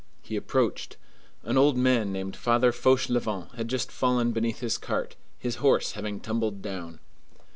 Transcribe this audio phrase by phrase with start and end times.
[0.23, 0.97] He approached.
[1.43, 6.19] An old man named Father Fauchelevent had just fallen beneath his cart, his horse having
[6.19, 6.99] tumbled down.